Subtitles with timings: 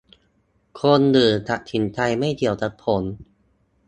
[0.81, 3.03] คนอื่นตัดสินใจ ไม่เกี่ยวกับผม